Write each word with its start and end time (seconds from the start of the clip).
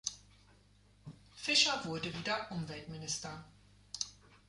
Fischer 1.35 1.79
wurde 1.85 2.11
wieder 2.17 2.51
Umweltminister. 2.51 3.43